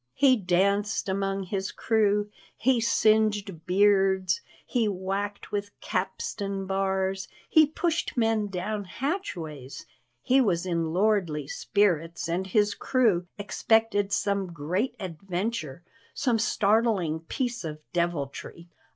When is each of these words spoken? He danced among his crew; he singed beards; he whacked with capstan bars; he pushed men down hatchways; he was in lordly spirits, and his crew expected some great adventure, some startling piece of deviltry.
He 0.15 0.35
danced 0.35 1.07
among 1.07 1.43
his 1.43 1.71
crew; 1.71 2.31
he 2.57 2.81
singed 2.81 3.67
beards; 3.67 4.41
he 4.65 4.87
whacked 4.87 5.51
with 5.51 5.79
capstan 5.79 6.65
bars; 6.65 7.27
he 7.47 7.67
pushed 7.67 8.17
men 8.17 8.47
down 8.47 8.85
hatchways; 8.85 9.85
he 10.23 10.41
was 10.41 10.65
in 10.65 10.91
lordly 10.91 11.47
spirits, 11.47 12.27
and 12.27 12.47
his 12.47 12.73
crew 12.73 13.27
expected 13.37 14.11
some 14.11 14.47
great 14.51 14.95
adventure, 14.99 15.83
some 16.15 16.39
startling 16.39 17.19
piece 17.19 17.63
of 17.63 17.77
deviltry. 17.93 18.69